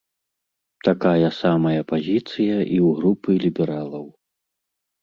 [0.87, 4.05] Такая самая пазіцыя і ў групы лібералаў.